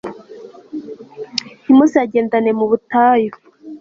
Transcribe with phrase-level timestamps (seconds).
[1.61, 3.31] ntimuzagendane mu butayu